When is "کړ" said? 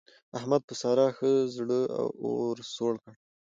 3.03-3.13